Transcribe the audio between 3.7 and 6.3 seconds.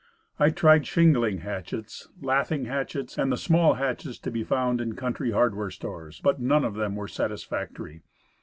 hatchets to be found in country hardware stores,